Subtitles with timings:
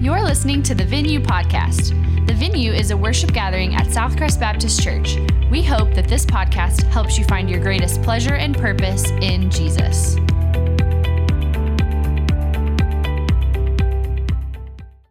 [0.00, 1.88] You're listening to the Venue Podcast.
[2.28, 5.16] The Venue is a worship gathering at Southcrest Baptist Church.
[5.50, 10.14] We hope that this podcast helps you find your greatest pleasure and purpose in Jesus.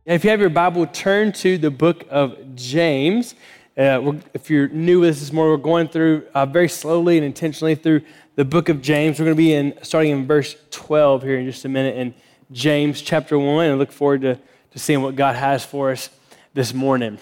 [0.05, 3.35] If you have your Bible, turn to the book of James.
[3.77, 7.75] Uh, if you're new with us this we're going through uh, very slowly and intentionally
[7.75, 8.03] through
[8.35, 9.19] the book of James.
[9.19, 12.13] We're going to be in starting in verse 12 here in just a minute in
[12.53, 14.39] James chapter 1, and look forward to
[14.77, 16.11] to seeing what God has for us
[16.53, 17.17] this morning.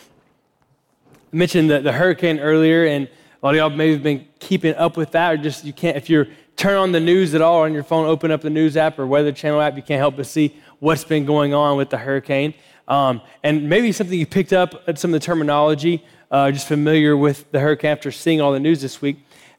[1.32, 4.76] I mentioned the, the hurricane earlier, and a lot of y'all maybe have been keeping
[4.76, 6.28] up with that, or just you can't, if you're
[6.58, 9.08] turn on the news at all on your phone, open up the news app or
[9.08, 12.54] Weather Channel app, you can't help but see what's been going on with the hurricane.
[12.90, 17.16] Um, and maybe something you picked up at some of the terminology, uh, just familiar
[17.16, 19.18] with the hurricane after seeing all the news this week.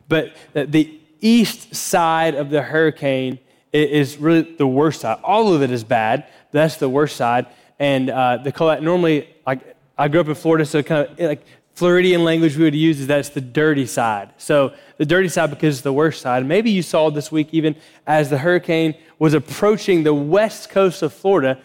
[0.08, 3.38] But the east side of the hurricane
[3.72, 5.18] is really the worst side.
[5.24, 6.26] All of it is bad.
[6.52, 7.46] That's the worst side
[7.78, 11.18] and uh, they call that normally like I grew up in Florida, so kind of
[11.18, 14.30] like Floridian language we would use is that it's the dirty side.
[14.38, 16.44] So the dirty side because it's the worst side.
[16.46, 21.12] Maybe you saw this week even as the hurricane was approaching the west coast of
[21.12, 21.60] Florida,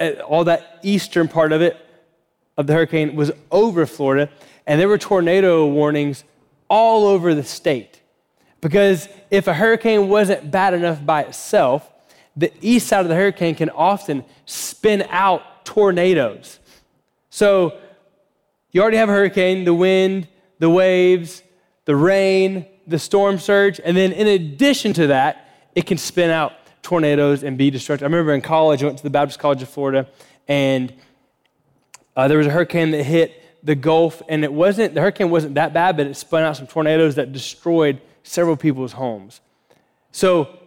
[0.00, 1.76] uh, all that eastern part of it
[2.56, 4.30] of the hurricane was over Florida,
[4.66, 6.24] and there were tornado warnings
[6.68, 8.00] all over the state.
[8.60, 11.90] Because if a hurricane wasn't bad enough by itself,
[12.36, 16.60] the east side of the hurricane can often spin out tornadoes.
[17.30, 17.78] So
[18.70, 21.42] you already have a hurricane, the wind, the waves,
[21.84, 26.52] the rain, the storm surge, and then in addition to that, it can spin out
[26.82, 28.04] tornadoes and be destructive.
[28.04, 30.06] I remember in college, I went to the Baptist College of Florida,
[30.46, 30.92] and
[32.16, 35.54] uh, there was a hurricane that hit the Gulf, and it wasn't the hurricane wasn't
[35.54, 39.40] that bad, but it spun out some tornadoes that destroyed several people's homes.
[40.12, 40.58] So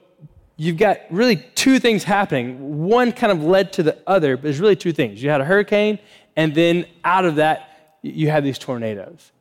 [0.57, 2.87] you've got really two things happening.
[2.87, 5.21] One kind of led to the other, but there's really two things.
[5.21, 5.99] You had a hurricane,
[6.35, 9.31] and then out of that, you had these tornadoes.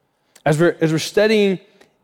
[0.44, 1.58] As we're, as we're studying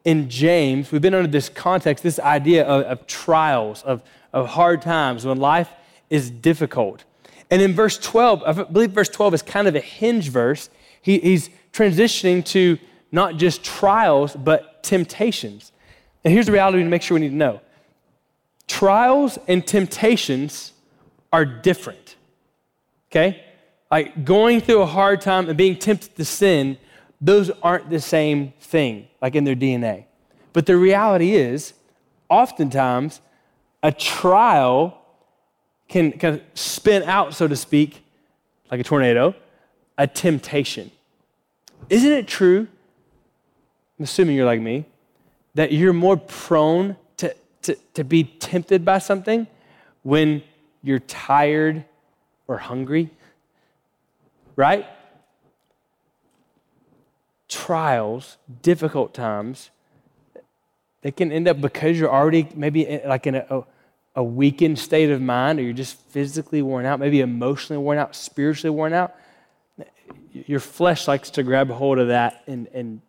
[0.04, 4.02] in James, we've been under this context, this idea of, of trials, of,
[4.32, 5.68] of hard times, when life
[6.10, 7.04] is difficult.
[7.50, 10.70] And in verse 12, I believe verse 12 is kind of a hinge verse.
[11.02, 12.78] He, he's transitioning to
[13.12, 15.70] not just trials, but temptations.
[16.24, 17.60] And here's the reality to make sure we need to know
[18.66, 20.72] trials and temptations
[21.32, 22.16] are different.
[23.10, 23.44] Okay?
[23.90, 26.78] Like going through a hard time and being tempted to sin,
[27.20, 30.06] those aren't the same thing, like in their DNA.
[30.52, 31.74] But the reality is,
[32.28, 33.20] oftentimes,
[33.82, 34.98] a trial
[35.88, 38.02] can kind of spin out, so to speak,
[38.70, 39.34] like a tornado,
[39.98, 40.90] a temptation.
[41.90, 42.66] Isn't it true?
[43.98, 44.86] I'm assuming you're like me,
[45.54, 46.96] that you're more prone
[47.62, 49.46] to, to be tempted by something
[50.02, 50.42] when
[50.82, 51.84] you're tired
[52.48, 53.10] or hungry,
[54.56, 54.86] right?
[57.48, 59.70] Trials, difficult times,
[61.02, 63.64] they can end up because you're already maybe like in a,
[64.14, 68.14] a weakened state of mind or you're just physically worn out, maybe emotionally worn out,
[68.14, 69.14] spiritually worn out.
[70.32, 73.00] Your flesh likes to grab hold of that and, and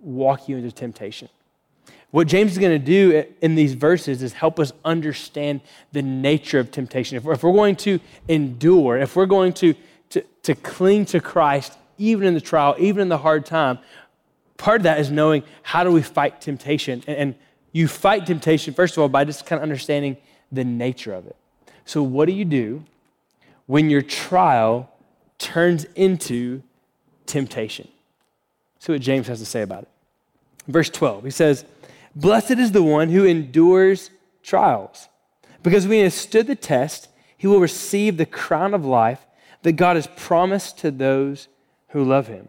[0.00, 1.28] walk you into temptation.
[2.10, 5.60] What James is going to do in these verses is help us understand
[5.92, 7.16] the nature of temptation.
[7.16, 9.74] If we're, if we're going to endure, if we're going to,
[10.10, 13.78] to, to cling to Christ, even in the trial, even in the hard time,
[14.56, 17.04] part of that is knowing how do we fight temptation.
[17.06, 17.34] And, and
[17.72, 20.16] you fight temptation, first of all, by just kind of understanding
[20.50, 21.36] the nature of it.
[21.84, 22.84] So, what do you do
[23.66, 24.90] when your trial
[25.38, 26.62] turns into
[27.26, 27.86] temptation?
[28.80, 29.88] See what James has to say about it.
[30.66, 31.64] Verse 12, he says,
[32.14, 34.10] Blessed is the one who endures
[34.42, 35.08] trials,
[35.62, 39.26] because when he has stood the test, he will receive the crown of life
[39.62, 41.48] that God has promised to those
[41.88, 42.48] who love him.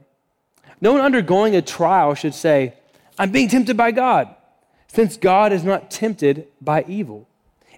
[0.80, 2.74] No one undergoing a trial should say,
[3.20, 4.34] I'm being tempted by God,
[4.88, 7.28] since God is not tempted by evil,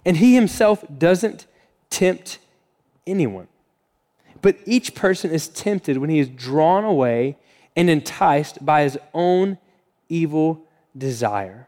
[0.06, 1.48] and he himself doesn't
[1.90, 2.40] tempt
[3.06, 3.48] anyone.
[4.42, 7.38] But each person is tempted when he is drawn away
[7.76, 9.58] and enticed by his own
[10.10, 10.66] evil
[10.98, 11.68] desire.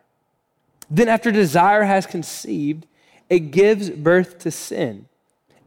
[0.90, 2.86] Then, after desire has conceived,
[3.30, 5.08] it gives birth to sin.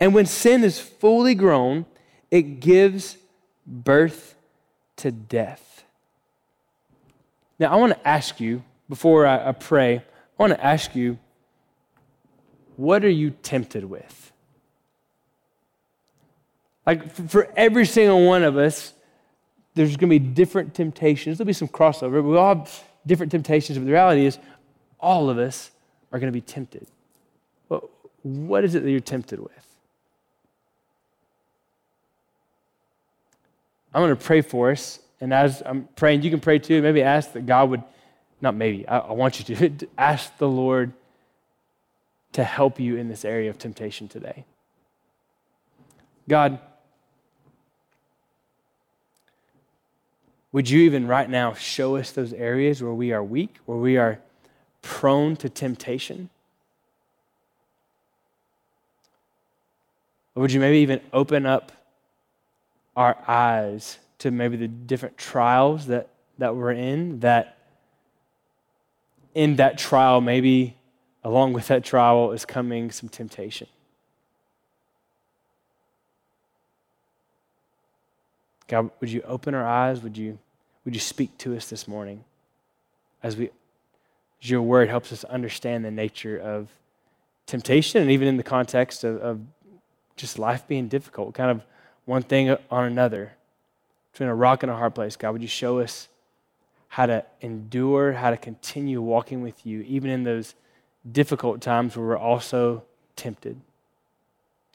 [0.00, 1.86] And when sin is fully grown,
[2.30, 3.16] it gives
[3.66, 4.36] birth
[4.96, 5.84] to death.
[7.58, 10.02] Now, I want to ask you, before I, pray, I
[10.38, 11.18] want to ask you,
[12.76, 14.32] what are you tempted with?
[16.86, 18.94] Like, for every single one of us,
[19.74, 21.38] there's going to be different temptations.
[21.38, 23.78] There'll be some crossover, we all have different temptations.
[23.78, 24.38] But the reality is,
[25.00, 25.70] all of us
[26.12, 26.86] are going to be tempted.
[27.68, 27.88] Well,
[28.22, 29.52] what is it that you're tempted with?
[33.94, 35.00] I'm going to pray for us.
[35.20, 36.80] And as I'm praying, you can pray too.
[36.82, 37.82] Maybe ask that God would,
[38.40, 40.92] not maybe, I, I want you to, to ask the Lord
[42.32, 44.44] to help you in this area of temptation today.
[46.28, 46.58] God,
[50.52, 53.96] would you even right now show us those areas where we are weak, where we
[53.96, 54.20] are
[54.88, 56.30] prone to temptation?
[60.34, 61.72] Or would you maybe even open up
[62.96, 66.08] our eyes to maybe the different trials that,
[66.38, 67.58] that we're in, that
[69.34, 70.74] in that trial, maybe
[71.22, 73.66] along with that trial is coming some temptation?
[78.68, 80.02] God, would you open our eyes?
[80.02, 80.38] Would you,
[80.86, 82.24] would you speak to us this morning
[83.22, 83.50] as, we,
[84.40, 86.68] your word helps us understand the nature of
[87.46, 89.40] temptation and even in the context of, of
[90.16, 91.62] just life being difficult, kind of
[92.04, 93.32] one thing on another,
[94.12, 95.16] between a rock and a hard place.
[95.16, 96.08] God, would you show us
[96.88, 100.54] how to endure, how to continue walking with you, even in those
[101.10, 102.82] difficult times where we're also
[103.16, 103.60] tempted?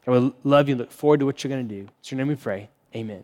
[0.06, 0.76] I would love you.
[0.76, 1.88] Look forward to what you're going to do.
[2.00, 2.70] It's your name we pray.
[2.96, 3.24] Amen.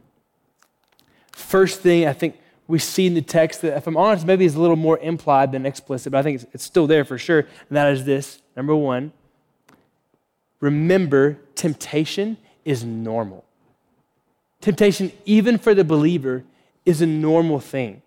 [1.31, 2.39] First thing I think
[2.69, 5.51] we see in the text that, if I'm honest, maybe is a little more implied
[5.51, 7.39] than explicit, but I think it's, it's still there for sure.
[7.39, 9.11] And that is this number one,
[10.59, 13.43] remember temptation is normal.
[14.61, 16.43] Temptation, even for the believer,
[16.85, 18.03] is a normal thing.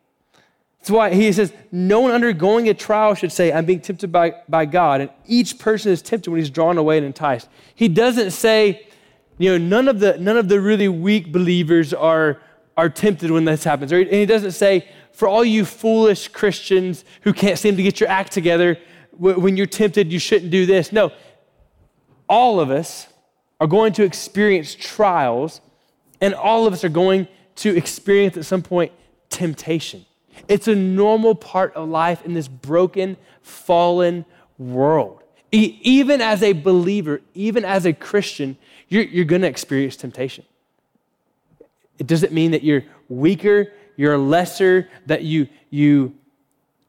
[0.79, 4.37] That's why he says, No one undergoing a trial should say, I'm being tempted by,
[4.49, 5.01] by God.
[5.01, 7.49] And each person is tempted when he's drawn away and enticed.
[7.75, 8.87] He doesn't say,
[9.39, 12.41] you know, none of the, none of the really weak believers are
[12.77, 13.93] are tempted when this happens.
[13.93, 18.09] And he doesn't say, for all you foolish Christians who can't seem to get your
[18.09, 18.79] act together,
[19.13, 20.91] when you're tempted, you shouldn't do this.
[20.91, 21.13] No,
[22.29, 23.09] all of us
[23.61, 25.61] are going to experience trials,
[26.21, 28.91] and all of us are going to experience at some point
[29.29, 30.07] temptation.
[30.49, 34.25] It's a normal part of life in this broken, fallen
[34.59, 35.23] world.
[35.53, 38.57] even as a believer, even as a Christian,
[38.89, 40.45] you're, you're going to experience temptation.
[41.99, 46.15] It doesn't mean that you're weaker, you're lesser, that you, you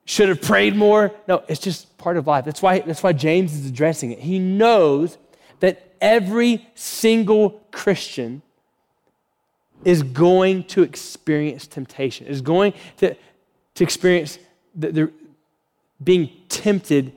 [0.05, 1.11] should have prayed more.
[1.27, 2.45] No, it's just part of life.
[2.45, 4.19] That's why, that's why James is addressing it.
[4.19, 5.17] He knows
[5.59, 8.41] that every single Christian
[9.85, 13.15] is going to experience temptation, is going to,
[13.75, 14.39] to experience
[14.75, 15.11] the, the,
[16.03, 17.13] being tempted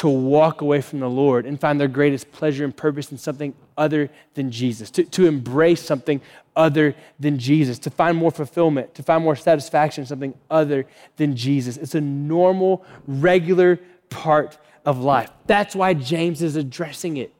[0.00, 3.52] to walk away from the Lord and find their greatest pleasure and purpose in something
[3.76, 6.22] other than Jesus, to, to embrace something
[6.56, 10.86] other than Jesus, to find more fulfillment, to find more satisfaction in something other
[11.18, 11.76] than Jesus.
[11.76, 14.56] It's a normal, regular part
[14.86, 15.28] of life.
[15.46, 17.34] That's why James is addressing it.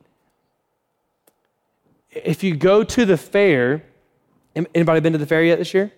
[2.11, 3.81] If you go to the fair,
[4.55, 5.91] anybody been to the fair yet this year?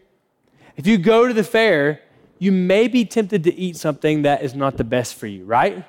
[0.77, 1.99] If you go to the fair,
[2.39, 5.83] you may be tempted to eat something that is not the best for you, right?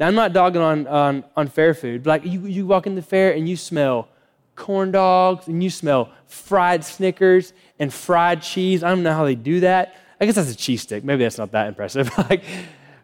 [0.00, 2.94] Now, I'm not dogging on, on, on fair food, but like you, you walk in
[2.94, 4.08] the fair and you smell
[4.56, 8.82] corn dogs and you smell fried Snickers and fried cheese.
[8.82, 9.94] I don't know how they do that.
[10.18, 11.04] I guess that's a cheese stick.
[11.04, 12.10] Maybe that's not that impressive.
[12.30, 12.42] like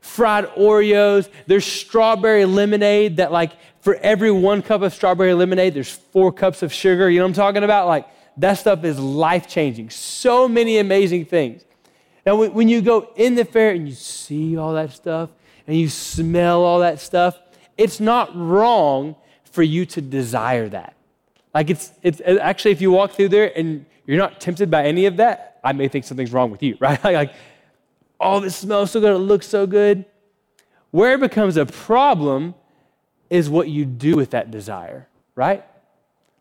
[0.00, 1.28] fried Oreos.
[1.46, 6.62] There's strawberry lemonade that, like, for every one cup of strawberry lemonade, there's four cups
[6.62, 7.10] of sugar.
[7.10, 7.88] You know what I'm talking about?
[7.88, 8.06] Like,
[8.38, 9.90] that stuff is life changing.
[9.90, 11.62] So many amazing things.
[12.24, 15.30] Now, when you go in the fair and you see all that stuff,
[15.66, 17.38] and you smell all that stuff,
[17.76, 20.94] it's not wrong for you to desire that.
[21.54, 25.06] Like it's, it's actually, if you walk through there and you're not tempted by any
[25.06, 27.02] of that, I may think something's wrong with you, right?
[27.02, 27.32] like,
[28.20, 30.04] oh, this smells so good, it looks so good.
[30.90, 32.54] Where it becomes a problem
[33.28, 35.64] is what you do with that desire, right?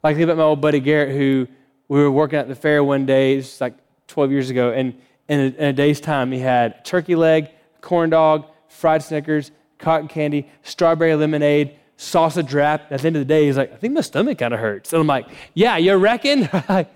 [0.03, 1.48] Like think about my old buddy Garrett, who
[1.88, 3.74] we were working at the fair one day, it's like
[4.08, 4.94] 12 years ago, and
[5.27, 7.50] in a, in a day's time, he had turkey leg,
[7.82, 12.91] corn dog, fried Snickers, cotton candy, strawberry lemonade, sausage wrap.
[12.91, 14.94] At the end of the day, he's like, I think my stomach kind of hurts.
[14.94, 16.50] And I'm like, yeah, you reckon?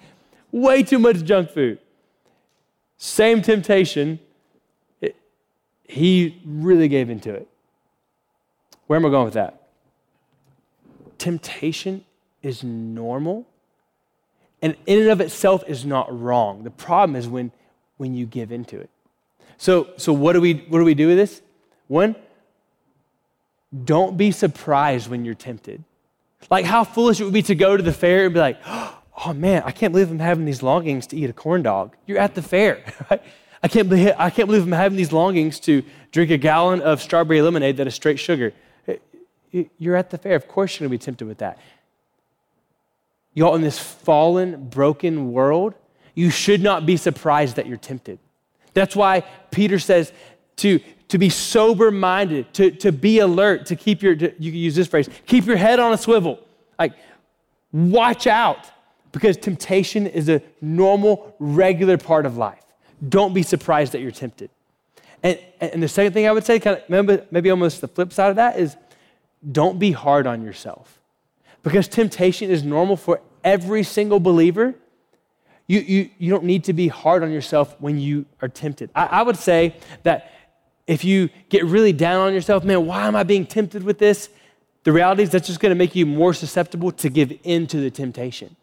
[0.52, 1.80] Way too much junk food.
[2.98, 4.20] Same temptation.
[5.02, 5.16] It,
[5.84, 7.48] he really gave into it.
[8.88, 9.68] Where am I going with that?
[11.18, 12.04] Temptation
[12.42, 13.46] is normal
[14.62, 16.64] and in and of itself is not wrong.
[16.64, 17.52] The problem is when,
[17.98, 18.90] when you give into it.
[19.58, 21.42] So, so what, do we, what do we do with this?
[21.90, 22.16] One,
[23.84, 25.84] don't be surprised when you're tempted.
[26.50, 29.34] Like how foolish it would be to go to the fair and be like, oh
[29.36, 31.96] man, I can't believe I'm having these longings to eat a corn dog.
[32.06, 32.84] You're at the fair.
[33.10, 33.22] Right?
[33.62, 37.02] I, can't believe, I can't believe I'm having these longings to drink a gallon of
[37.02, 38.54] strawberry lemonade that is straight sugar.
[38.88, 40.36] Eh, you're at the fair.
[40.36, 41.58] Of course, you're going to be tempted with that.
[43.34, 45.74] Y'all, in this fallen, broken world,
[46.14, 48.20] you should not be surprised that you're tempted.
[48.74, 50.14] That's why Peter says
[50.60, 54.60] to, to be sober minded, to, to be alert, to keep your, to, you can
[54.60, 56.40] use this phrase, keep your head on a swivel.
[56.78, 56.94] Like,
[57.72, 58.70] watch out
[59.12, 62.64] because temptation is a normal, regular part of life.
[63.08, 64.50] Don't be surprised that you're tempted.
[65.24, 68.14] And, and the second thing I would say, kind of, maybe, maybe almost the flip
[68.14, 68.78] side of that, is
[69.52, 71.00] don't be hard on yourself.
[71.64, 74.76] Because temptation is normal for every single believer.
[75.68, 78.90] You, you, you don't need to be hard on yourself when you are tempted.
[78.96, 80.32] I, I would say that
[80.90, 84.28] if you get really down on yourself, man, why am I being tempted with this?
[84.84, 87.78] The reality is that's just going to make you more susceptible to give in to
[87.78, 88.56] the temptation.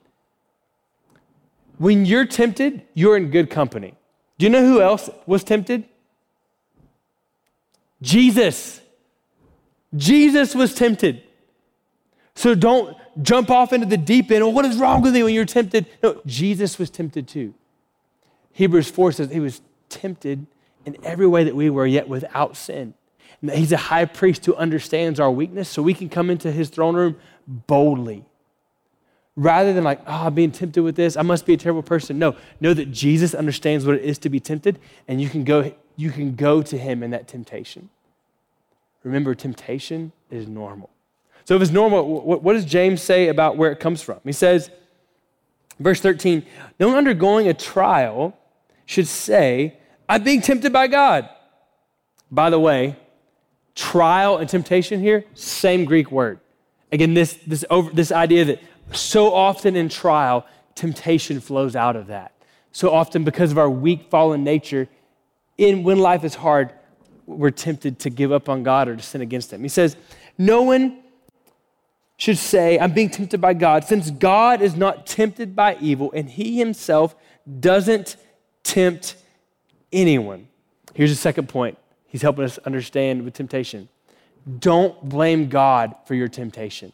[1.78, 3.95] When you're tempted, you're in good company.
[4.38, 5.85] Do you know who else was tempted?
[8.02, 8.80] Jesus.
[9.95, 11.23] Jesus was tempted.
[12.35, 14.42] So don't jump off into the deep end.
[14.42, 15.87] Oh, what is wrong with you when you're tempted?
[16.02, 17.54] No, Jesus was tempted too.
[18.52, 20.49] Hebrews 4 says he was tempted
[20.86, 22.94] in every way that we were, yet without sin.
[23.42, 26.70] And he's a high priest who understands our weakness, so we can come into his
[26.70, 27.16] throne room
[27.46, 28.24] boldly.
[29.34, 32.18] Rather than like, oh, I'm being tempted with this, I must be a terrible person.
[32.18, 35.74] No, know that Jesus understands what it is to be tempted, and you can go,
[35.96, 37.90] you can go to him in that temptation.
[39.02, 40.88] Remember, temptation is normal.
[41.44, 44.18] So if it's normal, what does James say about where it comes from?
[44.24, 44.70] He says,
[45.78, 46.44] verse 13,
[46.80, 48.36] no one undergoing a trial
[48.84, 49.76] should say,
[50.08, 51.28] I'm being tempted by God.
[52.30, 52.96] By the way,
[53.75, 56.40] trial and temptation here, same Greek word.
[56.92, 62.08] Again, this, this, over, this idea that so often in trial, temptation flows out of
[62.08, 62.32] that.
[62.72, 64.88] So often, because of our weak, fallen nature,
[65.58, 66.72] in when life is hard,
[67.26, 69.62] we're tempted to give up on God or to sin against Him.
[69.62, 69.96] He says,
[70.38, 71.02] No one
[72.18, 76.30] should say, I'm being tempted by God, since God is not tempted by evil and
[76.30, 77.16] He Himself
[77.60, 78.16] doesn't
[78.62, 79.16] tempt
[79.96, 80.48] anyone.
[80.94, 81.78] Here's the second point.
[82.06, 83.88] He's helping us understand with temptation.
[84.58, 86.92] Don't blame God for your temptation.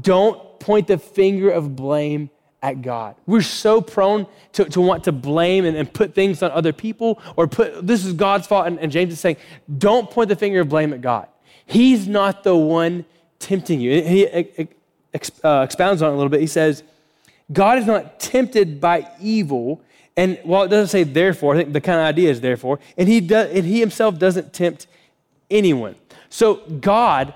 [0.00, 2.30] Don't point the finger of blame
[2.62, 3.14] at God.
[3.26, 7.20] We're so prone to, to want to blame and, and put things on other people
[7.36, 8.66] or put this is God's fault.
[8.66, 9.36] And, and James is saying,
[9.78, 11.28] don't point the finger of blame at God.
[11.66, 13.04] He's not the one
[13.38, 14.02] tempting you.
[14.02, 14.54] He uh,
[15.12, 16.40] expounds on it a little bit.
[16.40, 16.82] He says,
[17.52, 19.82] God is not tempted by evil.
[20.16, 23.08] And while it doesn't say therefore, I think the kind of idea is therefore, and
[23.08, 24.86] he, does, and he himself doesn't tempt
[25.50, 25.96] anyone.
[26.28, 27.34] So God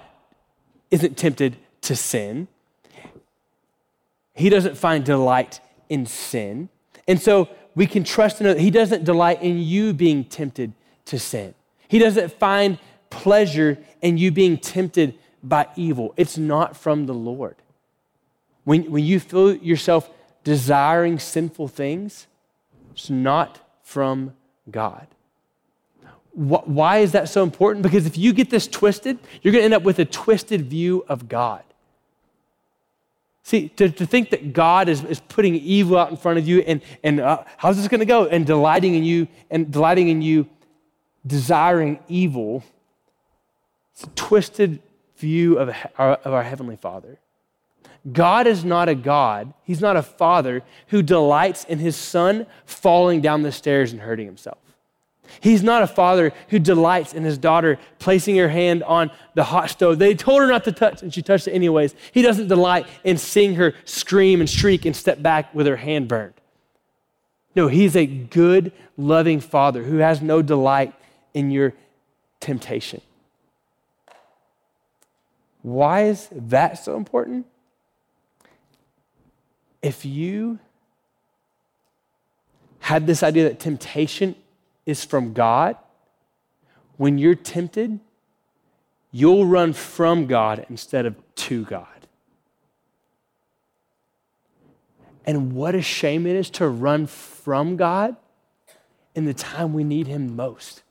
[0.91, 2.49] isn't tempted to sin.
[4.35, 6.69] He doesn't find delight in sin.
[7.07, 10.73] And so we can trust in that He doesn't delight in you being tempted
[11.07, 11.55] to sin.
[11.87, 16.13] He doesn't find pleasure in you being tempted by evil.
[16.17, 17.55] It's not from the Lord.
[18.65, 20.11] When, when you feel yourself
[20.45, 22.27] desiring sinful things,
[22.99, 24.35] it's not from
[24.69, 25.07] God.
[26.33, 27.85] Why is that so important?
[27.85, 31.05] Because if you get this twisted, you're going to end up with a twisted view
[31.09, 31.63] of God.
[33.45, 36.59] See, to, to think that God is, is putting evil out in front of you
[36.61, 38.27] and, and uh, how's this going to go?
[38.27, 40.49] And delighting in you and delighting in you,
[41.25, 42.65] desiring evil,
[43.93, 44.83] it's a twisted
[45.17, 47.19] view of of our Heavenly Father.
[48.13, 53.21] God is not a God, He's not a father who delights in His son falling
[53.21, 54.59] down the stairs and hurting himself.
[55.41, 59.71] He's not a father who delights in his daughter placing her hand on the hot
[59.71, 59.99] stove.
[59.99, 61.95] They told her not to touch, and she touched it anyways.
[62.13, 66.09] He doesn't delight in seeing her scream and shriek and step back with her hand
[66.09, 66.35] burned.
[67.55, 70.95] No, he's a good, loving father who has no delight
[71.35, 71.75] in your
[72.41, 73.01] temptation.
[75.63, 77.47] Why is that so important?
[79.83, 80.59] If you
[82.81, 84.35] had this idea that temptation
[84.87, 85.77] is from God,
[86.97, 88.01] when you're tempted,
[89.13, 91.87] you'll run from God instead of to God.
[95.25, 98.17] And what a shame it is to run from God
[99.15, 100.83] in the time we need Him most.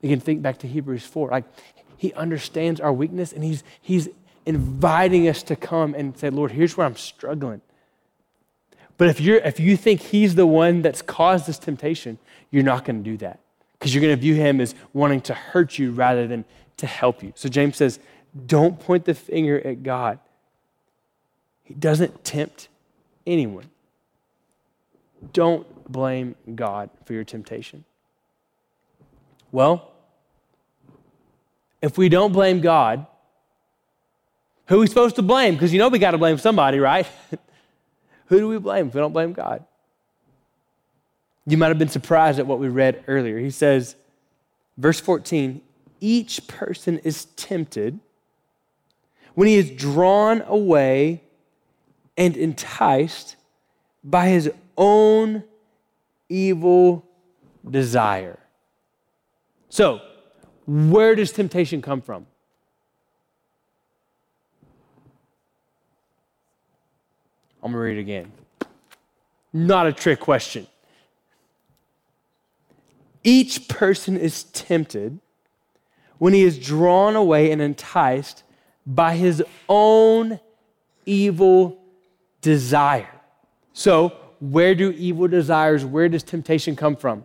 [0.00, 1.28] You can think back to Hebrews 4.
[1.28, 1.44] Like,
[1.96, 4.08] He understands our weakness and He's, he's
[4.46, 7.60] inviting us to come and say, Lord, here's where I'm struggling.
[8.98, 12.18] But if, you're, if you think He's the one that's caused this temptation,
[12.50, 13.40] you're not going to do that
[13.78, 16.44] because you're going to view him as wanting to hurt you rather than
[16.78, 17.32] to help you.
[17.36, 18.00] So James says,
[18.46, 20.18] don't point the finger at God.
[21.62, 22.68] He doesn't tempt
[23.26, 23.70] anyone.
[25.32, 27.84] Don't blame God for your temptation.
[29.52, 29.92] Well,
[31.80, 33.06] if we don't blame God,
[34.66, 35.54] who are we supposed to blame?
[35.54, 37.06] Because you know we got to blame somebody, right?
[38.28, 39.64] who do we blame if we don't blame God?
[41.46, 43.38] You might have been surprised at what we read earlier.
[43.38, 43.96] He says,
[44.76, 45.62] verse 14,
[46.00, 47.98] each person is tempted
[49.34, 51.22] when he is drawn away
[52.16, 53.36] and enticed
[54.04, 55.42] by his own
[56.28, 57.06] evil
[57.68, 58.38] desire.
[59.70, 60.00] So,
[60.66, 62.26] where does temptation come from?
[67.62, 68.32] I'm going to read it again.
[69.52, 70.66] Not a trick question.
[73.24, 75.18] Each person is tempted
[76.18, 78.42] when he is drawn away and enticed
[78.86, 80.40] by his own
[81.04, 81.78] evil
[82.40, 83.08] desire.
[83.72, 87.24] So, where do evil desires, where does temptation come from?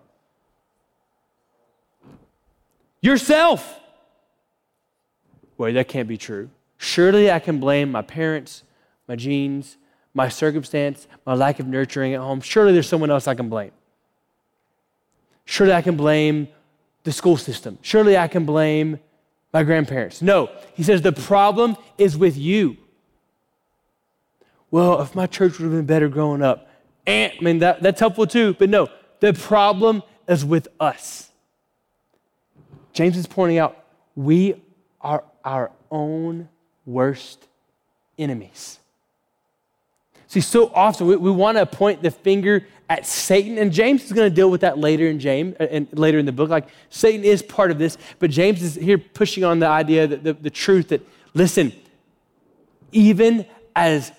[3.01, 3.79] Yourself.
[5.57, 6.49] Wait, that can't be true.
[6.77, 8.63] Surely I can blame my parents,
[9.07, 9.77] my genes,
[10.13, 12.41] my circumstance, my lack of nurturing at home.
[12.41, 13.71] Surely there's someone else I can blame.
[15.45, 16.47] Surely I can blame
[17.03, 17.77] the school system.
[17.81, 18.99] Surely I can blame
[19.51, 20.21] my grandparents.
[20.21, 22.77] No, he says the problem is with you.
[24.71, 26.69] Well, if my church would have been better growing up,
[27.05, 28.87] and, I mean, that, that's helpful too, but no,
[29.19, 31.29] the problem is with us.
[32.93, 33.77] James is pointing out
[34.15, 34.55] we
[35.01, 36.49] are our own
[36.85, 37.47] worst
[38.17, 38.79] enemies.
[40.33, 44.13] See, so often we, we want to point the finger at Satan, and James is
[44.13, 46.49] going to deal with that later in James uh, and later in the book.
[46.49, 50.23] Like Satan is part of this, but James is here pushing on the idea that
[50.23, 51.71] the, the truth that listen,
[52.91, 54.11] even as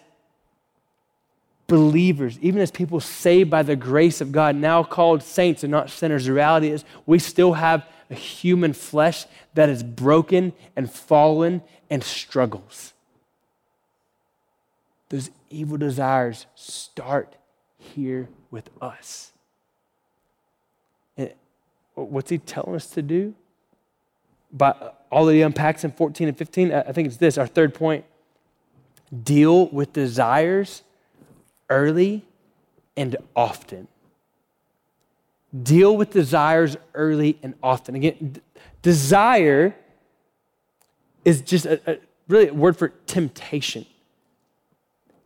[1.66, 5.90] believers, even as people saved by the grace of God, now called saints and not
[5.90, 11.60] sinners, the reality is we still have a human flesh that is broken and fallen
[11.90, 12.92] and struggles.
[15.14, 17.36] Those evil desires start
[17.78, 19.30] here with us.
[21.16, 21.32] And
[21.94, 23.32] what's he telling us to do?
[24.52, 24.74] By
[25.12, 28.04] all that he unpacks in 14 and 15, I think it's this our third point
[29.22, 30.82] deal with desires
[31.70, 32.24] early
[32.96, 33.86] and often.
[35.62, 37.94] Deal with desires early and often.
[37.94, 38.40] Again, d-
[38.82, 39.76] desire
[41.24, 43.86] is just a, a, really a word for temptation.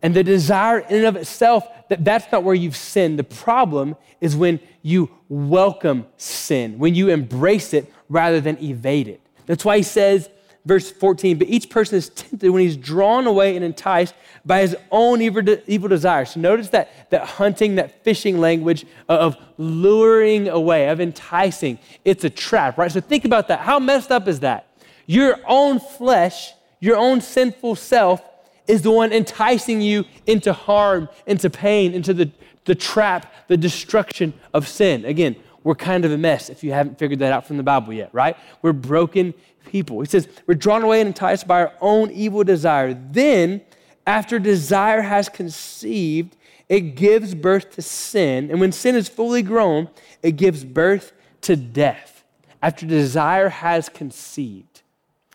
[0.02, 3.18] And the desire in and of itself, that that's not where you've sinned.
[3.18, 9.20] The problem is when you welcome sin, when you embrace it rather than evade it.
[9.46, 10.28] That's why he says,
[10.64, 14.76] verse 14, but each person is tempted when he's drawn away and enticed by his
[14.90, 16.30] own evil, de- evil desires.
[16.30, 21.78] So notice that, that hunting, that fishing language of luring away, of enticing.
[22.04, 22.92] It's a trap, right?
[22.92, 23.60] So think about that.
[23.60, 24.66] How messed up is that?
[25.06, 28.22] Your own flesh, your own sinful self
[28.68, 32.30] is the one enticing you into harm, into pain, into the,
[32.66, 35.04] the trap, the destruction of sin.
[35.04, 37.92] Again, we're kind of a mess if you haven't figured that out from the Bible
[37.92, 38.36] yet, right?
[38.62, 40.00] We're broken people.
[40.00, 42.94] He says, We're drawn away and enticed by our own evil desire.
[42.94, 43.62] Then,
[44.06, 46.36] after desire has conceived,
[46.68, 48.50] it gives birth to sin.
[48.50, 49.88] And when sin is fully grown,
[50.22, 52.24] it gives birth to death.
[52.62, 54.82] After desire has conceived.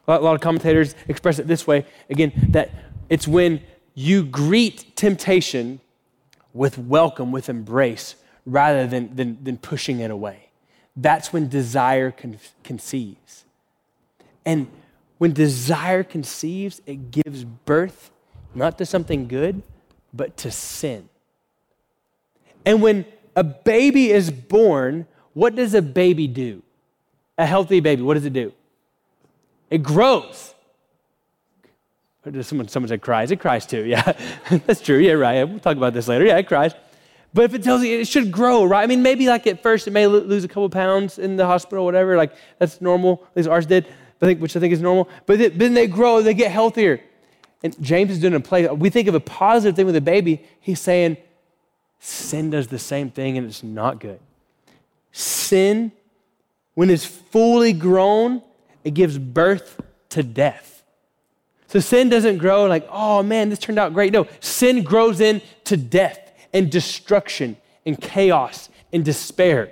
[0.08, 2.72] A lot of commentators express it this way again, that
[3.10, 3.62] it's when
[3.94, 5.80] you greet temptation
[6.54, 10.50] with welcome, with embrace, rather than, than, than pushing it away.
[10.96, 13.46] That's when desire con- conceives.
[14.46, 14.68] And
[15.18, 18.12] when desire conceives, it gives birth
[18.54, 19.63] not to something good,
[20.13, 21.10] but to sin.
[22.66, 26.62] And when a baby is born, what does a baby do?
[27.38, 28.54] A healthy baby, what does it do?
[29.70, 30.54] It grows.
[32.42, 33.32] Someone, someone said cries.
[33.32, 33.84] It cries too.
[33.86, 34.14] Yeah,
[34.66, 34.98] that's true.
[34.98, 35.44] Yeah, right.
[35.44, 36.26] We'll talk about this later.
[36.26, 36.74] Yeah, it cries.
[37.34, 38.84] But if it tells you it should grow, right?
[38.84, 41.84] I mean, maybe like at first it may lose a couple pounds in the hospital,
[41.84, 42.16] whatever.
[42.16, 43.24] Like that's normal.
[43.32, 43.88] At least ours did,
[44.22, 45.10] I think, which I think is normal.
[45.26, 47.02] But then they grow, they get healthier.
[47.64, 48.68] And James is doing a play.
[48.68, 50.44] We think of a positive thing with a baby.
[50.60, 51.18] He's saying
[52.00, 54.20] sin does the same thing and it's not good.
[55.12, 55.92] Sin,
[56.76, 58.42] when it's fully grown,
[58.84, 60.73] it gives birth to death.
[61.74, 64.14] So sin doesn't grow like, oh man, this turned out great.
[64.14, 69.72] No, sin grows into death and destruction and chaos and despair.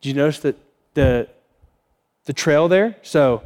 [0.00, 0.56] Do you notice that
[0.94, 1.28] the,
[2.24, 2.96] the trail there?
[3.02, 3.42] So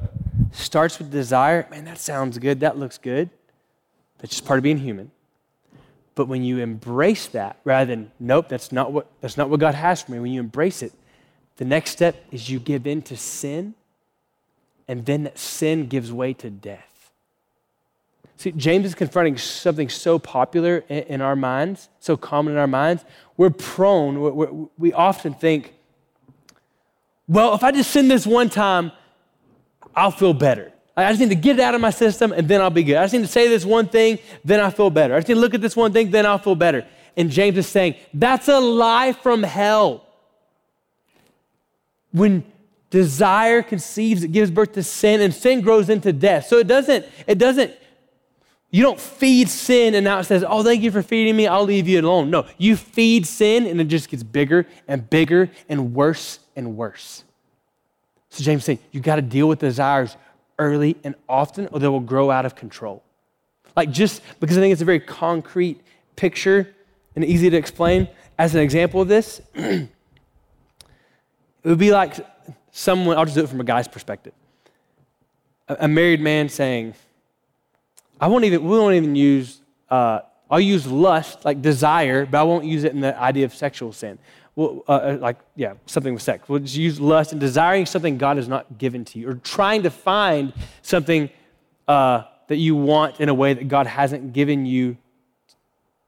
[0.52, 1.66] starts with desire.
[1.68, 2.60] Man, that sounds good.
[2.60, 3.28] That looks good.
[4.18, 5.10] That's just part of being human.
[6.14, 9.74] But when you embrace that, rather than, nope, that's not what, that's not what God
[9.74, 10.92] has for me, when you embrace it,
[11.56, 13.74] the next step is you give in to sin
[14.88, 17.12] and then sin gives way to death.
[18.36, 23.04] See, James is confronting something so popular in, our minds, so common in our minds.
[23.36, 25.72] We're prone, we're, we often think,
[27.26, 28.92] well, if I just sin this one time,
[29.96, 30.72] I'll feel better.
[30.96, 32.96] I just need to get it out of my system and then I'll be good.
[32.96, 35.14] I just need to say this one thing, then I feel better.
[35.14, 36.86] I just need to look at this one thing, then I'll feel better.
[37.16, 40.06] And James is saying, that's a lie from hell.
[42.12, 42.44] When
[42.94, 46.46] desire conceives, it gives birth to sin, and sin grows into death.
[46.46, 47.72] So it doesn't, it doesn't,
[48.70, 51.64] you don't feed sin and now it says, oh, thank you for feeding me, I'll
[51.64, 52.30] leave you alone.
[52.30, 57.24] No, you feed sin and it just gets bigger and bigger and worse and worse.
[58.30, 60.16] So James saying, you got to deal with desires
[60.56, 63.02] early and often, or they will grow out of control.
[63.74, 65.80] Like, just because I think it's a very concrete
[66.14, 66.72] picture
[67.16, 69.88] and easy to explain, as an example of this, it
[71.64, 72.24] would be like
[72.76, 74.32] someone, I'll just do it from a guy's perspective.
[75.68, 76.94] A, a married man saying,
[78.20, 79.60] I won't even, we won't even use,
[79.90, 83.54] uh, I'll use lust, like desire, but I won't use it in the idea of
[83.54, 84.18] sexual sin
[84.56, 86.48] well, uh, uh, like, yeah, something with sex.
[86.48, 89.82] We'll just use lust and desiring something God has not given to you, or trying
[89.82, 91.30] to find something
[91.88, 94.96] uh, that you want in a way that God hasn't given you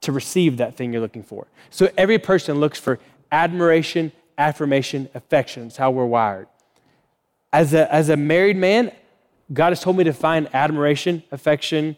[0.03, 1.47] to receive that thing you're looking for.
[1.71, 3.01] So every person looks for
[3.33, 5.67] admiration, affirmation, affection.
[5.67, 6.47] It's how we're wired.
[7.53, 8.93] As a, as a married man,
[9.53, 11.97] God has told me to find admiration, affection,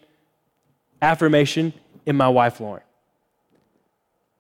[1.01, 1.73] affirmation
[2.07, 2.83] in my wife, Lauren.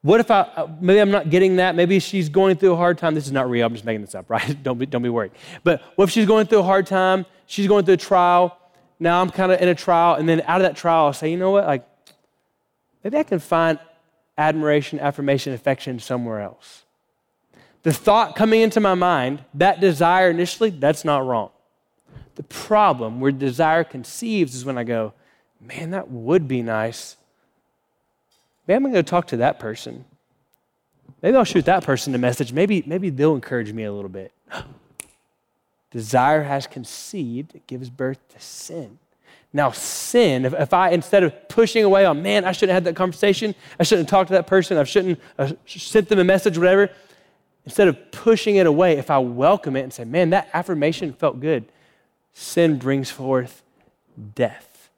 [0.02, 1.74] What if I, uh, maybe I'm not getting that?
[1.74, 3.14] Maybe she's going through a hard time.
[3.14, 3.66] This is not real.
[3.66, 4.62] I'm just making this up, right?
[4.62, 5.32] don't, be, don't be worried.
[5.64, 7.26] But what if she's going through a hard time?
[7.46, 8.56] She's going through a trial.
[9.00, 10.14] Now I'm kind of in a trial.
[10.14, 11.66] And then out of that trial, I'll say, you know what?
[11.66, 11.86] Like,
[13.02, 13.78] maybe I can find
[14.36, 16.84] admiration, affirmation, affection somewhere else.
[17.88, 21.48] The thought coming into my mind, that desire initially, that's not wrong.
[22.34, 25.14] The problem where desire conceives is when I go,
[25.58, 27.16] man, that would be nice
[28.66, 30.04] Maybe I'm going to go talk to that person.
[31.22, 32.52] Maybe I'll shoot that person a message.
[32.52, 34.32] Maybe, maybe they'll encourage me a little bit.
[35.90, 38.98] Desire has conceived, it gives birth to sin.
[39.54, 42.94] Now, sin, if, if, I, instead of pushing away on, man, I shouldn't have had
[42.94, 46.18] that conversation, I shouldn't have talked to that person, I shouldn't uh, have sent them
[46.18, 46.90] a message, whatever,
[47.68, 51.38] instead of pushing it away, if I welcome it and say, man, that affirmation felt
[51.38, 51.66] good,
[52.32, 53.62] sin brings forth
[54.34, 54.88] death.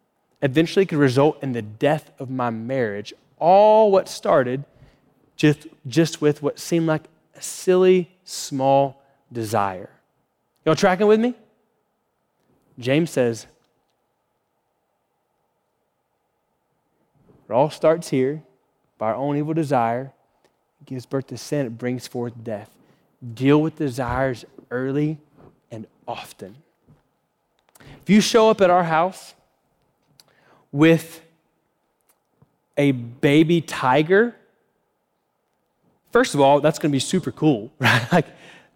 [0.41, 4.65] Eventually, it could result in the death of my marriage all what started
[5.35, 7.03] just, just with what seemed like
[7.35, 9.03] a silly, small
[9.33, 9.91] desire.
[10.65, 11.35] Y'all tracking with me?
[12.79, 13.49] James says,
[17.49, 18.45] it all starts here
[18.97, 20.13] by our own evil desire.
[20.81, 22.71] It gives birth to sin, it brings forth death.
[23.35, 25.19] Deal with desires early
[25.71, 26.57] and often.
[28.03, 29.35] If you show up at our house
[30.73, 31.23] with
[32.77, 34.35] a baby tiger,
[36.13, 38.11] first of all, that's going to be super cool, right?
[38.11, 38.27] Like,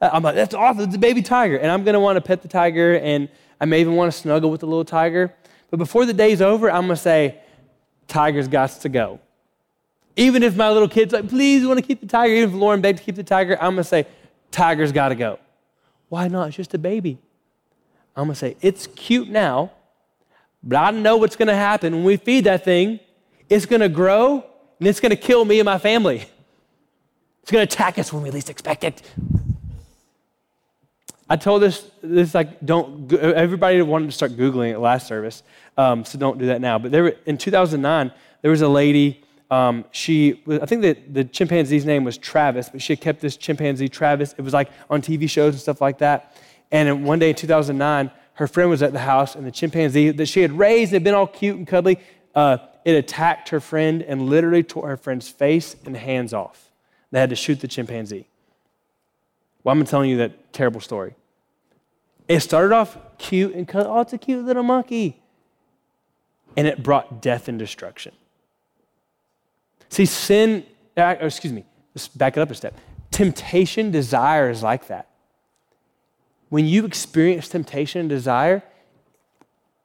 [0.00, 1.56] I'm like, that's awesome, it's a baby tiger.
[1.56, 3.28] And I'm going to want to pet the tiger, and
[3.60, 5.34] I may even want to snuggle with the little tiger.
[5.70, 7.38] But before the day's over, I'm going to say,
[8.08, 9.20] tiger's got to go.
[10.16, 12.54] Even if my little kid's like, please, we want to keep the tiger, even if
[12.54, 14.06] Lauren begged to keep the tiger, I'm going to say,
[14.50, 15.38] tiger's got to go.
[16.08, 16.48] Why not?
[16.48, 17.18] It's just a baby.
[18.16, 19.72] I'm going to say, it's cute now,
[20.62, 23.00] but I know what's going to happen when we feed that thing
[23.48, 24.44] it's going to grow
[24.78, 26.26] and it's going to kill me and my family.
[27.42, 29.02] It's going to attack us when we least expect it.
[31.28, 35.42] I told this, this like, don't, everybody wanted to start Googling at last service,
[35.76, 36.78] um, so don't do that now.
[36.78, 41.84] But there, in 2009, there was a lady, um, she, I think that the chimpanzee's
[41.84, 44.34] name was Travis, but she kept this chimpanzee Travis.
[44.36, 46.36] It was like on TV shows and stuff like that.
[46.72, 50.26] And one day in 2009, her friend was at the house, and the chimpanzee that
[50.26, 52.00] she had raised had been all cute and cuddly,
[52.34, 56.72] uh, it attacked her friend and literally tore her friend's face and hands off.
[57.10, 58.26] They had to shoot the chimpanzee.
[59.62, 61.14] Why Well, I'm telling you that terrible story.
[62.26, 63.90] It started off cute and cuddly.
[63.90, 65.22] oh, it's a cute little monkey.
[66.56, 68.12] And it brought death and destruction.
[69.94, 72.74] See, sin, uh, excuse me, let's back it up a step.
[73.12, 75.06] Temptation, desire is like that.
[76.48, 78.64] When you experience temptation and desire,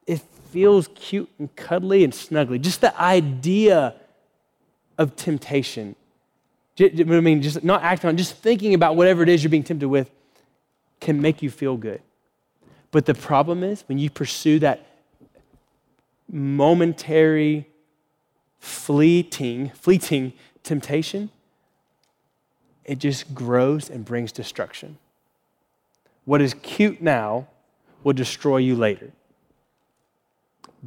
[0.08, 0.20] it
[0.50, 2.60] feels cute and cuddly and snuggly.
[2.60, 3.94] Just the idea
[4.98, 5.94] of temptation.
[6.80, 9.86] I mean, just not acting on, just thinking about whatever it is you're being tempted
[9.86, 10.10] with
[11.00, 12.02] can make you feel good.
[12.90, 14.84] But the problem is when you pursue that
[16.28, 17.69] momentary,
[18.60, 21.30] fleeting, fleeting temptation,
[22.84, 24.98] it just grows and brings destruction.
[26.24, 27.48] What is cute now
[28.04, 29.12] will destroy you later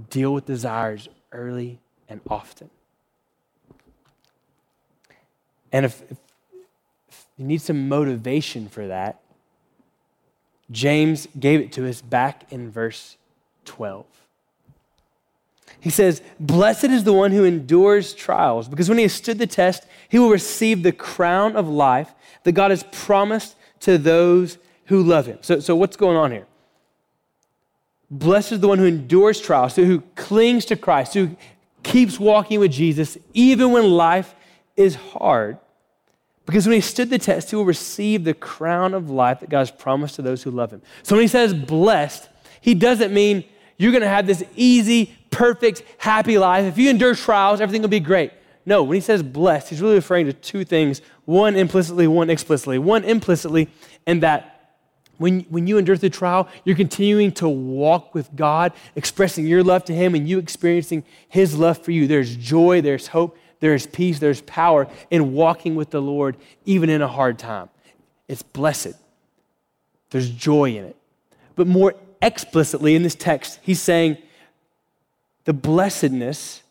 [0.10, 2.70] deal with desires early and often.
[5.72, 6.18] And if, if,
[7.38, 9.20] you need some motivation for that,
[10.70, 13.18] James gave it to us back in verse
[13.66, 14.06] 12.
[15.84, 19.46] He says, Blessed is the one who endures trials, because when he has stood the
[19.46, 22.14] test, he will receive the crown of life
[22.46, 25.40] that God has promised to those who love him.
[25.42, 26.48] So, so what's going on here?
[28.10, 31.36] Blessed is the one who endures trials, who clings to Christ, who
[31.84, 34.36] keeps walking with Jesus, even when life
[34.78, 35.58] is hard.
[36.46, 39.60] Because when he stood the test, he will receive the crown of life that God
[39.60, 40.82] has promised to those who love him.
[41.02, 42.30] So when he says blessed,
[42.62, 43.44] he doesn't mean
[43.78, 46.66] you're going to have this easy, perfect, happy life.
[46.66, 48.32] If you endure trials, everything will be great.
[48.66, 52.78] No, when he says blessed, he's really referring to two things one implicitly, one explicitly.
[52.78, 53.70] One implicitly,
[54.08, 54.54] in that
[55.18, 59.86] when, when you endure the trial, you're continuing to walk with God, expressing your love
[59.86, 62.08] to Him, and you experiencing His love for you.
[62.08, 67.02] There's joy, there's hope, there's peace, there's power in walking with the Lord, even in
[67.02, 67.70] a hard time.
[68.28, 68.96] It's blessed.
[70.10, 70.98] There's joy in it.
[71.56, 74.18] But more explicitly in this text, he's saying
[75.46, 76.64] the blessedness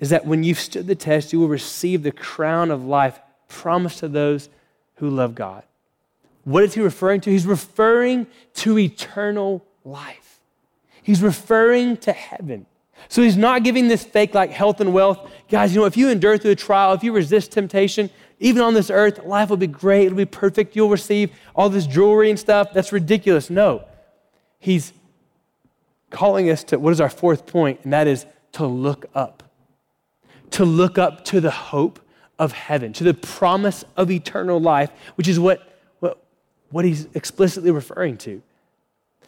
[0.00, 3.98] is that when you've stood the test, you will receive the crown of life promised
[3.98, 4.48] to those
[4.96, 5.64] who love God.
[6.44, 7.30] What is he referring to?
[7.30, 10.40] He's referring to eternal life.
[11.02, 12.66] He's referring to heaven.
[13.08, 15.30] So he's not giving this fake like health and wealth.
[15.50, 18.74] Guys, you know, if you endure through a trial, if you resist temptation, even on
[18.74, 22.38] this earth, life will be great, it'll be perfect, you'll receive all this jewelry and
[22.38, 22.72] stuff.
[22.72, 23.50] That's ridiculous.
[23.50, 23.84] No.
[24.58, 24.92] He's
[26.10, 29.42] calling us to what is our fourth point, and that is to look up.
[30.52, 32.00] To look up to the hope
[32.38, 36.22] of heaven, to the promise of eternal life, which is what, what,
[36.70, 38.42] what he's explicitly referring to.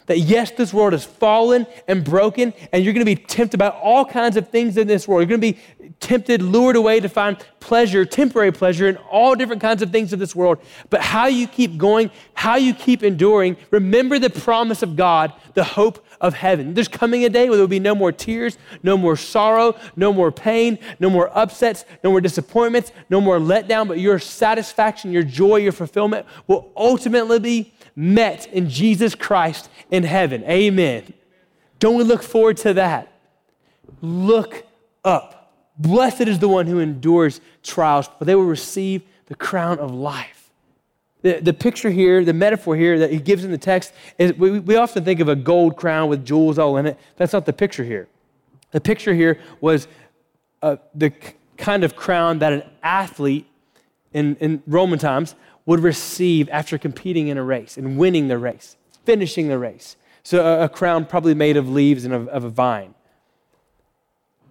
[0.07, 3.69] That yes, this world is fallen and broken, and you're going to be tempted by
[3.69, 5.21] all kinds of things in this world.
[5.29, 9.63] You're going to be tempted, lured away to find pleasure, temporary pleasure, in all different
[9.63, 10.59] kinds of things of this world.
[10.89, 15.63] But how you keep going, how you keep enduring, remember the promise of God, the
[15.63, 16.75] hope of heaven.
[16.75, 20.13] There's coming a day where there will be no more tears, no more sorrow, no
[20.13, 25.23] more pain, no more upsets, no more disappointments, no more letdown, but your satisfaction, your
[25.23, 30.45] joy, your fulfillment will ultimately be met in Jesus Christ in heaven.
[30.45, 31.13] Amen.
[31.79, 33.13] Don't we look forward to that?
[34.03, 34.65] Look
[35.05, 35.40] up.
[35.81, 40.51] Blessed is the one who endures trials, for they will receive the crown of life.
[41.23, 44.61] The, the picture here, the metaphor here that he gives in the text is we,
[44.61, 46.99] we often think of a gold crown with jewels all in it.
[47.17, 48.09] That's not the picture here.
[48.73, 49.89] The picture here was
[50.63, 51.13] uh, the
[51.57, 53.47] kind of crown that an athlete
[54.13, 58.77] in, in Roman times would receive after competing in a race and winning the race,
[59.05, 59.97] finishing the race.
[60.23, 62.95] So, a, a crown probably made of leaves and of, of, a vine,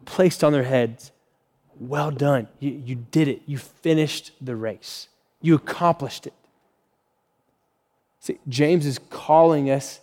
[0.06, 1.12] placed on their heads.
[1.80, 2.50] Well done.
[2.60, 3.42] You, you did it.
[3.46, 5.08] You finished the race,
[5.42, 6.34] you accomplished it.
[8.20, 10.02] See, James is calling us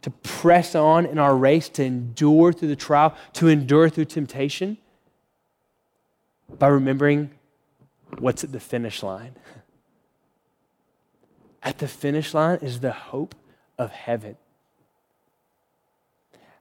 [0.00, 4.78] to press on in our race, to endure through the trial, to endure through temptation
[6.58, 7.30] by remembering
[8.18, 9.36] what's at the finish line.
[11.62, 13.34] At the finish line is the hope
[13.76, 14.38] of heaven.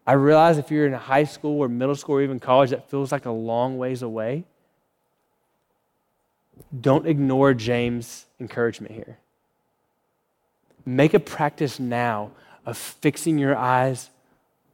[0.10, 3.12] I realize if you're in high school or middle school or even college, that feels
[3.12, 4.43] like a long ways away.
[6.82, 9.19] Don't ignore James' encouragement here.
[10.84, 12.32] Make a practice now
[12.65, 14.10] of fixing your eyes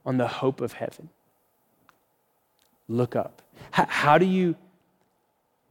[0.06, 1.10] on the hope of heaven.
[2.88, 3.42] Look up.
[3.72, 4.56] How, how do you,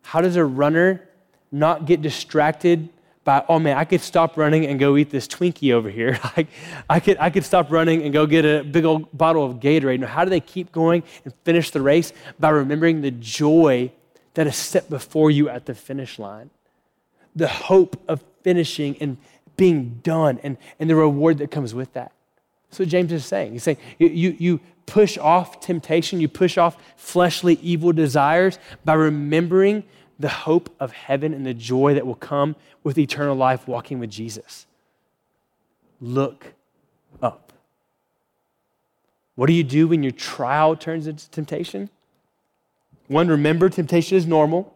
[0.03, 1.09] how does a runner
[1.51, 2.89] not get distracted
[3.25, 6.17] by, oh man, I could stop running and go eat this Twinkie over here.
[6.37, 6.47] like,
[6.89, 9.99] I, could, I could stop running and go get a big old bottle of Gatorade.
[9.99, 12.13] Now, how do they keep going and finish the race?
[12.39, 13.91] By remembering the joy
[14.35, 16.51] that is set before you at the finish line.
[17.35, 19.17] The hope of finishing and
[19.57, 22.11] being done and, and the reward that comes with that.
[22.69, 23.53] That's what James is saying.
[23.53, 29.83] He's saying you, you push off temptation, you push off fleshly evil desires by remembering
[30.19, 34.09] the hope of heaven and the joy that will come with eternal life walking with
[34.09, 34.65] Jesus.
[35.99, 36.53] Look
[37.21, 37.53] up.
[39.35, 41.89] What do you do when your trial turns into temptation?
[43.07, 44.73] One, remember temptation is normal.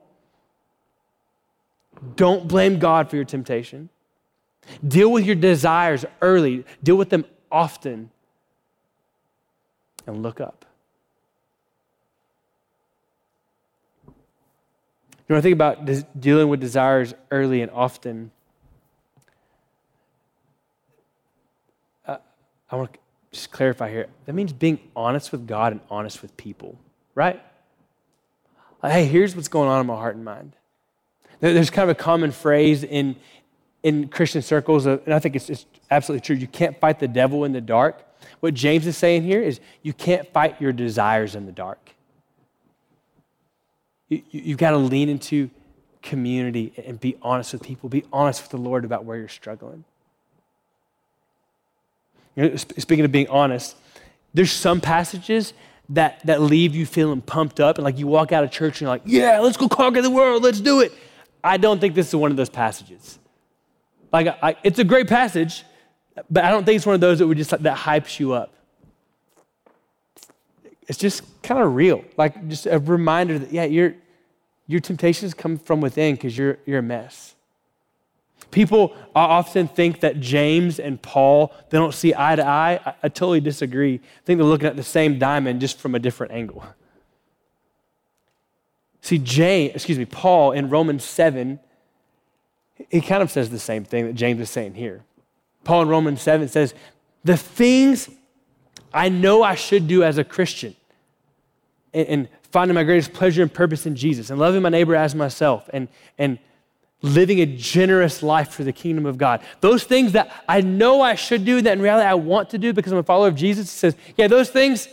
[2.15, 3.89] Don't blame God for your temptation.
[4.87, 8.11] Deal with your desires early, deal with them often,
[10.05, 10.65] and look up.
[15.29, 18.31] You know, I think about des- dealing with desires early and often.
[22.07, 22.17] Uh,
[22.71, 22.99] I want to
[23.31, 24.07] just clarify here.
[24.25, 26.79] That means being honest with God and honest with people,
[27.13, 27.39] right?
[28.81, 30.55] Like, hey, here's what's going on in my heart and mind.
[31.41, 33.15] There's kind of a common phrase in,
[33.83, 36.37] in Christian circles, and I think it's, it's absolutely true.
[36.37, 38.03] You can't fight the devil in the dark.
[38.39, 41.93] What James is saying here is you can't fight your desires in the dark.
[44.09, 45.49] You, you, have got to lean into
[46.01, 47.89] community and be honest with people.
[47.89, 49.83] Be honest with the Lord about where you're struggling.
[52.35, 53.75] You know, speaking of being honest,
[54.33, 55.53] there's some passages
[55.89, 58.81] that, that leave you feeling pumped up and like you walk out of church and
[58.81, 60.93] you're like, yeah, let's go conquer the world, let's do it.
[61.43, 63.17] I don't think this is one of those passages.
[64.11, 65.63] Like, I, it's a great passage,
[66.29, 68.53] but I don't think it's one of those that would just that hypes you up.
[70.89, 73.93] It's just kind of real, like just a reminder that yeah, your
[74.67, 77.35] your temptations come from within because you're you're a mess.
[78.51, 82.79] People often think that James and Paul they don't see eye to eye.
[82.83, 83.95] I, I totally disagree.
[83.95, 86.65] I think they're looking at the same diamond just from a different angle.
[89.01, 91.59] See, James, excuse me, Paul in Romans 7,
[92.89, 95.03] he kind of says the same thing that James is saying here.
[95.63, 96.73] Paul in Romans 7 says,
[97.23, 98.09] The things
[98.93, 100.75] I know I should do as a Christian,
[101.93, 105.15] and, and finding my greatest pleasure and purpose in Jesus, and loving my neighbor as
[105.15, 106.39] myself, and, and
[107.01, 109.41] living a generous life for the kingdom of God.
[109.61, 112.73] Those things that I know I should do, that in reality I want to do
[112.73, 114.87] because I'm a follower of Jesus, he says, Yeah, those things,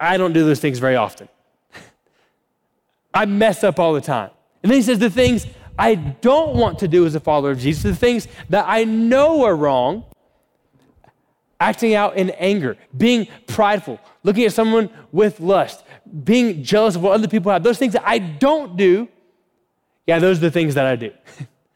[0.00, 1.28] I don't do those things very often.
[3.14, 4.30] I mess up all the time.
[4.62, 5.46] And then he says, The things
[5.78, 9.44] I don't want to do as a follower of Jesus, the things that I know
[9.44, 10.04] are wrong,
[11.60, 15.84] acting out in anger, being prideful, looking at someone with lust,
[16.24, 19.08] being jealous of what other people have, those things that I don't do,
[20.06, 21.12] yeah, those are the things that I do.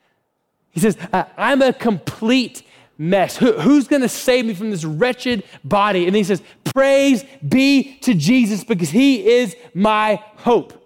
[0.70, 2.62] he says, I'm a complete
[2.96, 3.36] mess.
[3.36, 6.06] Who, who's going to save me from this wretched body?
[6.06, 10.78] And he says, Praise be to Jesus because he is my hope.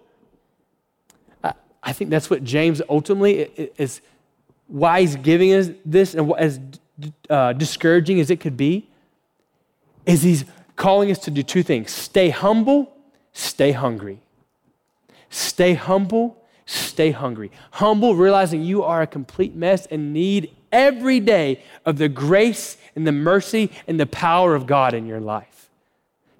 [1.87, 4.01] I think that's what James ultimately is
[4.67, 6.59] why he's giving us this and as
[7.29, 8.89] uh, discouraging as it could be
[10.05, 10.45] is he's
[10.77, 12.93] calling us to do two things stay humble,
[13.33, 14.21] stay hungry.
[15.29, 17.51] Stay humble, stay hungry.
[17.73, 23.07] Humble, realizing you are a complete mess and need every day of the grace and
[23.07, 25.69] the mercy and the power of God in your life.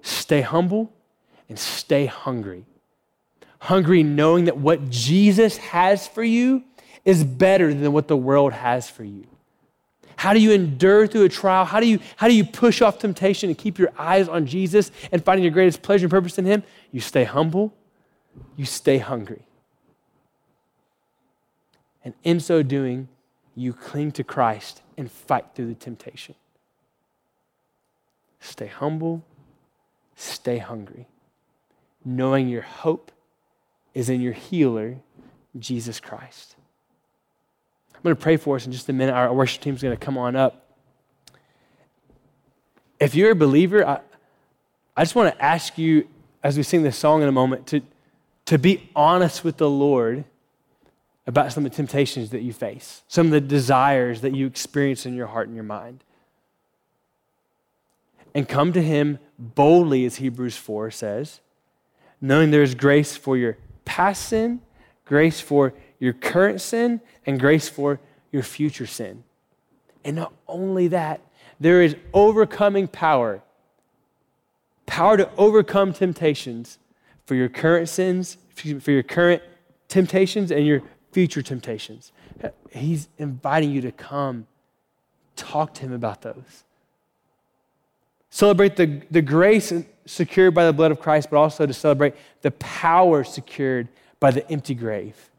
[0.01, 0.91] Stay humble
[1.49, 2.65] and stay hungry
[3.59, 6.63] hungry knowing that what Jesus has for you
[7.05, 9.25] is better than what the world has for you.
[10.17, 11.63] How do you endure through a trial?
[11.63, 14.91] How do you, how do you push off temptation and keep your eyes on Jesus
[15.11, 16.63] and finding your greatest pleasure and purpose in Him?
[16.91, 17.73] You stay humble,
[18.55, 19.43] you stay hungry.
[22.03, 23.09] And in so doing,
[23.55, 26.35] you cling to Christ and fight through the temptation.
[28.39, 29.23] Stay humble,
[30.15, 31.07] stay hungry,
[32.03, 33.11] knowing your hope
[33.93, 34.97] is in your healer,
[35.59, 36.56] Jesus Christ.
[38.07, 39.11] Going to pray for us in just a minute.
[39.11, 40.65] Our worship team is going to come on up.
[43.01, 43.99] If you're a believer, I,
[44.95, 46.07] I just want to ask you,
[46.41, 47.81] as we sing this song in a moment, to,
[48.45, 50.23] to be honest with the Lord
[51.25, 55.05] about some of the temptations that you face, some of the desires that you experience
[55.05, 56.01] in your heart and your mind.
[58.33, 61.41] And come to Him boldly, as Hebrews 4 says,
[62.21, 64.61] knowing there is grace for your past sin,
[65.03, 67.99] grace for your current sin, and grace for
[68.31, 69.23] your future sin.
[70.03, 71.21] And not only that,
[71.59, 73.41] there is overcoming power
[74.85, 76.79] power to overcome temptations
[77.25, 79.43] for your current sins, for your current
[79.89, 80.81] temptations, and your
[81.11, 82.11] future temptations.
[82.71, 84.47] He's inviting you to come
[85.35, 86.63] talk to him about those.
[88.29, 89.73] Celebrate the, the grace
[90.05, 94.49] secured by the blood of Christ, but also to celebrate the power secured by the
[94.49, 95.29] empty grave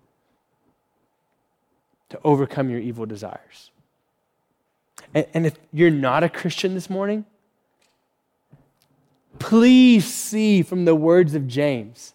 [2.10, 3.70] to overcome your evil desires.
[5.14, 7.24] And, and if you're not a Christian this morning,
[9.38, 12.14] please see from the words of James.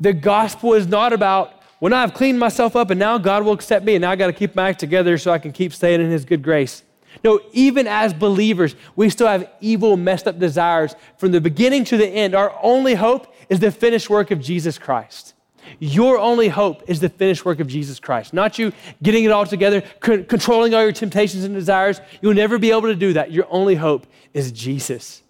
[0.00, 3.84] The gospel is not about, when I've cleaned myself up and now God will accept
[3.84, 6.00] me and now I got to keep my act together so I can keep staying
[6.00, 6.82] in his good grace.
[7.22, 11.96] No, even as believers, we still have evil, messed up desires from the beginning to
[11.96, 12.34] the end.
[12.34, 15.34] Our only hope is the finished work of Jesus Christ.
[15.78, 19.46] Your only hope is the finished work of Jesus Christ, not you getting it all
[19.46, 22.00] together, c- controlling all your temptations and desires.
[22.20, 23.32] You'll never be able to do that.
[23.32, 25.22] Your only hope is Jesus.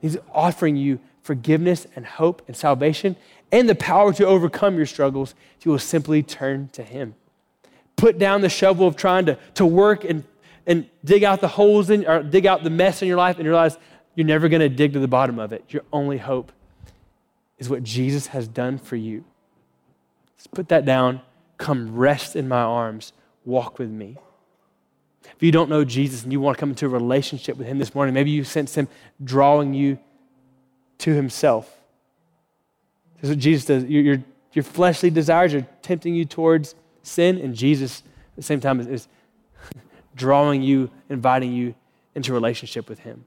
[0.00, 3.16] He's offering you forgiveness and hope and salvation
[3.52, 7.14] and the power to overcome your struggles if you will simply turn to Him.
[7.96, 10.24] Put down the shovel of trying to, to work and
[10.66, 13.46] and dig out the holes in, or dig out the mess in your life and
[13.46, 13.76] realize
[14.14, 15.64] you're never going to dig to the bottom of it.
[15.70, 16.52] Your only hope
[17.58, 19.24] is what Jesus has done for you.
[20.48, 21.20] Put that down.
[21.58, 23.12] Come rest in my arms.
[23.44, 24.16] Walk with me.
[25.24, 27.78] If you don't know Jesus and you want to come into a relationship with him
[27.78, 28.88] this morning, maybe you sense him
[29.22, 29.98] drawing you
[30.98, 31.78] to himself.
[33.16, 33.84] This is what Jesus does.
[33.84, 38.60] Your, your, your fleshly desires are tempting you towards sin, and Jesus, at the same
[38.60, 39.08] time, is, is
[40.14, 41.74] drawing you, inviting you
[42.14, 43.24] into relationship with him.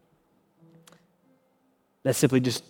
[2.04, 2.64] That's simply just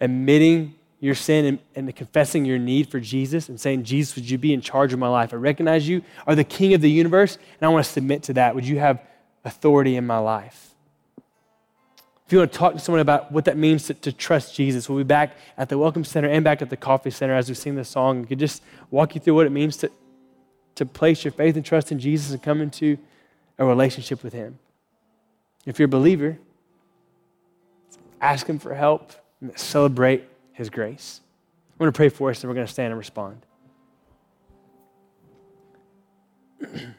[0.00, 0.74] admitting
[1.04, 4.54] your sin and, and, confessing your need for Jesus and saying, Jesus, would you be
[4.54, 5.34] in charge of my life?
[5.34, 8.32] I recognize you are the king of the universe, and I want to submit to
[8.32, 8.54] that.
[8.54, 9.02] Would you have
[9.44, 10.70] authority in my life?
[12.24, 14.88] If you want to talk to someone about what that means to, to trust Jesus,
[14.88, 17.54] we'll be back at the Welcome Center and back at the Coffee Center as we
[17.54, 18.22] sing this song.
[18.22, 19.90] We could just walk you through what it means to,
[20.76, 22.96] to place your faith and trust in Jesus and come into
[23.58, 24.58] a relationship with Him.
[25.66, 26.38] If you're a believer,
[28.22, 30.24] ask Him for help and celebrate
[30.54, 31.20] His grace.
[31.72, 33.44] I'm going to pray for us and we're going to stand and respond.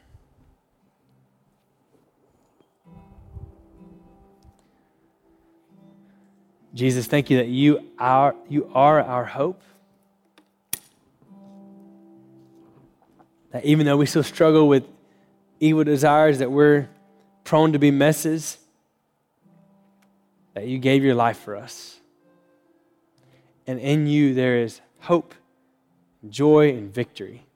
[6.74, 9.62] Jesus, thank you that you are, you are our hope.
[13.52, 14.84] That even though we still struggle with
[15.58, 16.90] evil desires, that we're
[17.44, 18.58] prone to be messes,
[20.52, 21.95] that you gave your life for us.
[23.66, 25.34] And in you there is hope,
[26.28, 27.46] joy, and victory.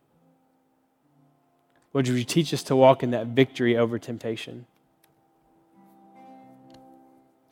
[1.92, 4.66] Lord, would you teach us to walk in that victory over temptation?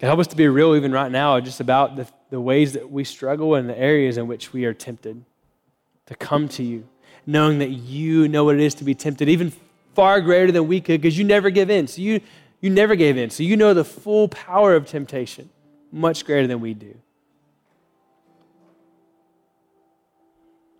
[0.00, 2.90] God, help us to be real even right now just about the, the ways that
[2.90, 5.24] we struggle and the areas in which we are tempted
[6.06, 6.86] to come to you,
[7.26, 9.52] knowing that you know what it is to be tempted, even
[9.94, 11.88] far greater than we could, because you never give in.
[11.88, 12.20] So you,
[12.60, 13.30] you never gave in.
[13.30, 15.50] So you know the full power of temptation,
[15.90, 16.94] much greater than we do.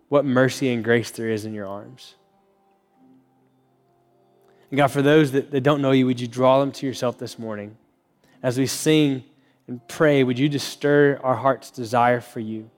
[0.09, 2.15] What mercy and grace there is in your arms.
[4.71, 7.17] And God, for those that, that don't know you, would you draw them to yourself
[7.17, 7.77] this morning?
[8.43, 9.23] As we sing
[9.67, 12.69] and pray, would you just stir our heart's desire for you?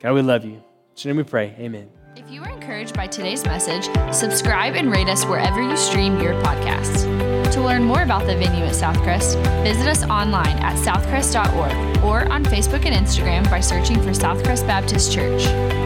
[0.00, 0.52] God, we love you.
[0.52, 0.62] In
[0.96, 1.54] your name we pray.
[1.58, 1.90] Amen.
[2.16, 3.84] If you were encouraged by today's message,
[4.14, 7.04] subscribe and rate us wherever you stream your podcasts.
[7.52, 12.44] To learn more about the venue at Southcrest, visit us online at southcrest.org or on
[12.44, 15.85] Facebook and Instagram by searching for Southcrest Baptist Church.